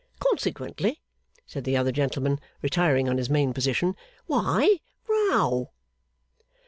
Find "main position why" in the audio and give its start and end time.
3.29-4.79